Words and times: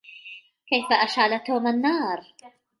كيف 0.69 0.85
أشعل 0.91 1.39
توم 1.43 1.67
النار؟ 1.67 2.19